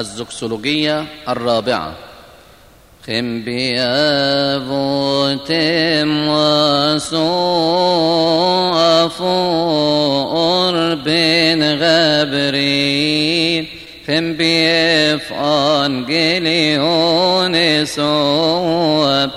[0.00, 1.92] الزكسولوجية الرابعة.
[3.06, 4.68] خم بيافوتم
[6.28, 7.18] وسوء
[9.08, 13.66] فور بن غبرين
[14.06, 15.32] خم بيف
[15.84, 17.54] أنجليون
[17.84, 19.30] سوء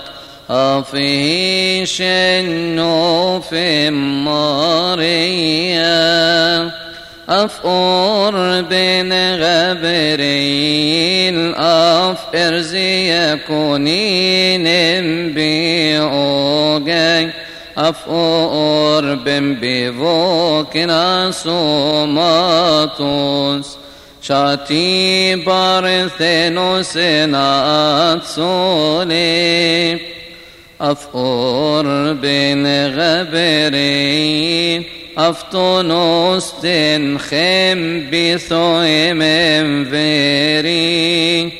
[0.50, 3.54] أفيش النوف
[4.24, 5.99] ماريا.
[7.30, 10.54] أفور بن غبريل
[11.54, 14.64] أف إرزي كونين
[15.34, 17.30] بيوغي.
[17.78, 22.16] أفور بن بيفوكنا سوماتوس
[24.22, 29.98] شاتي بارثينوس نات سولي
[30.80, 31.84] أفور
[35.16, 39.20] بن غبريل أفطنوس تنخم بثوم
[39.84, 41.52] فيري.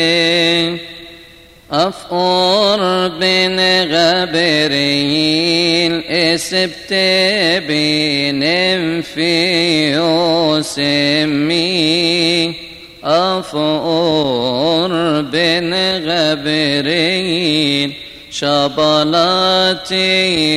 [1.71, 3.59] أفور بن
[3.91, 5.23] غبريل
[6.09, 6.93] إسبت
[7.67, 8.41] بن
[9.01, 9.95] في
[10.61, 12.53] سمي
[13.03, 14.91] أفور
[15.21, 15.73] بن
[16.05, 17.93] غبريل
[18.31, 19.97] شبلاتي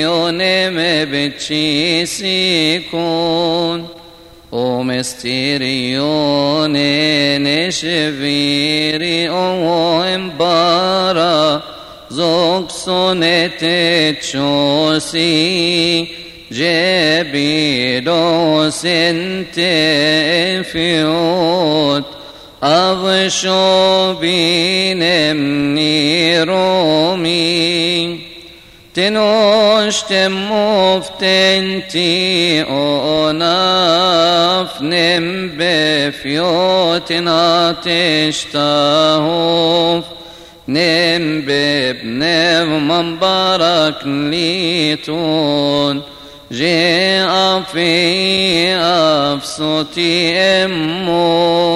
[0.01, 0.77] يونم
[1.13, 2.39] بتشيسيكون
[4.53, 5.93] ومستيريون
[7.43, 10.78] نشفيري ومبارا زوك
[12.12, 13.66] سونت
[14.22, 16.08] تشوسي
[16.52, 18.24] جبيلو
[18.70, 19.56] سنت
[20.72, 22.04] فيوت
[22.64, 25.14] أغشو بينمني
[26.44, 28.20] رومي
[28.94, 30.14] تنوشت
[30.52, 32.02] مفتنتي
[32.64, 34.02] أوناف
[34.82, 37.42] نم بفيوتنا
[38.30, 40.04] تشتاهوف
[40.69, 42.23] نم بابن
[42.67, 46.03] مبارك ليتون
[46.53, 51.68] جاء في أفسوتي أمون.